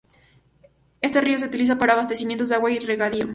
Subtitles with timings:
[0.99, 3.29] Este río se utiliza para abastecimiento de agua y regadío.